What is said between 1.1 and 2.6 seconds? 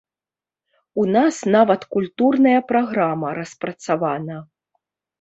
нас нават культурная